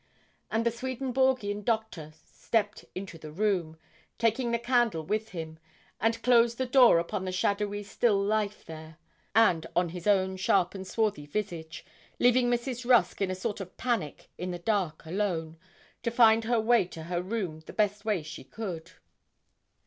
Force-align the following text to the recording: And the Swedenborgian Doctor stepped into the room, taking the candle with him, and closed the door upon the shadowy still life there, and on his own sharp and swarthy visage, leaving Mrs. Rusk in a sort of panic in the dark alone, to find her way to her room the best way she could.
And 0.49 0.65
the 0.65 0.71
Swedenborgian 0.71 1.61
Doctor 1.61 2.11
stepped 2.25 2.85
into 2.95 3.19
the 3.19 3.31
room, 3.31 3.77
taking 4.17 4.49
the 4.49 4.57
candle 4.57 5.03
with 5.05 5.29
him, 5.29 5.59
and 5.99 6.23
closed 6.23 6.57
the 6.57 6.65
door 6.65 6.97
upon 6.97 7.23
the 7.23 7.31
shadowy 7.31 7.83
still 7.83 8.17
life 8.19 8.65
there, 8.65 8.97
and 9.35 9.67
on 9.75 9.89
his 9.89 10.07
own 10.07 10.37
sharp 10.37 10.73
and 10.73 10.87
swarthy 10.87 11.27
visage, 11.27 11.85
leaving 12.19 12.49
Mrs. 12.49 12.83
Rusk 12.83 13.21
in 13.21 13.29
a 13.29 13.35
sort 13.35 13.59
of 13.59 13.77
panic 13.77 14.31
in 14.39 14.49
the 14.49 14.57
dark 14.57 15.05
alone, 15.05 15.59
to 16.01 16.09
find 16.09 16.45
her 16.45 16.59
way 16.59 16.85
to 16.85 17.03
her 17.03 17.21
room 17.21 17.59
the 17.67 17.73
best 17.73 18.03
way 18.03 18.23
she 18.23 18.43
could. 18.43 18.93